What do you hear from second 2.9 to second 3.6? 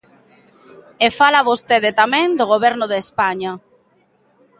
de España.